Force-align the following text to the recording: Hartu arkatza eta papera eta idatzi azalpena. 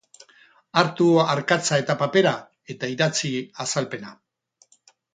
Hartu 0.81 1.09
arkatza 1.33 1.79
eta 1.83 1.97
papera 2.01 2.33
eta 2.77 2.91
idatzi 2.97 3.31
azalpena. 3.67 4.19